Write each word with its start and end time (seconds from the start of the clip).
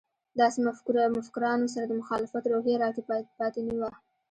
داسې 0.39 0.57
مفکرانو 1.19 1.67
سره 1.73 1.85
د 1.87 1.91
مخالفت 2.01 2.43
روحیه 2.51 2.77
راکې 2.83 3.01
پاتې 3.39 3.59
نه 3.67 3.73
وه. 3.81 3.91